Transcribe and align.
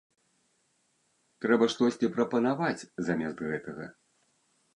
Трэба 1.45 1.65
штосьці 1.73 2.09
прапанаваць 2.15 2.87
замест 3.11 3.37
гэтага. 3.53 3.85